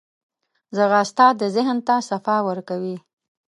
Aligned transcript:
ځغاسته 0.75 1.25
د 1.39 1.41
ذهن 1.55 1.77
ته 1.87 1.95
صفا 2.09 2.37
ورکوي 2.49 2.97